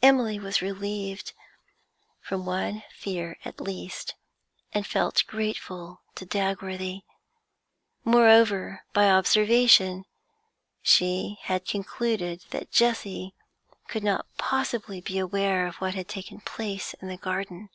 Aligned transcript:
Emily 0.00 0.38
was 0.38 0.62
relieved 0.62 1.34
from 2.22 2.46
one 2.46 2.84
fear 2.96 3.36
at 3.44 3.60
least, 3.60 4.14
and 4.72 4.86
felt 4.86 5.24
grateful 5.26 6.00
to 6.14 6.24
Dagworthy. 6.24 7.02
Moreover, 8.02 8.84
by 8.94 9.10
observation, 9.10 10.06
she 10.80 11.36
had 11.42 11.66
concluded 11.66 12.46
that 12.48 12.70
Jessie 12.72 13.34
could 13.88 14.02
not 14.02 14.24
possibly 14.38 15.02
be 15.02 15.18
aware 15.18 15.66
of 15.66 15.76
what 15.82 15.92
had 15.94 16.08
taken 16.08 16.40
place 16.40 16.94
in 17.02 17.08
the 17.08 17.18
garden. 17.18 17.68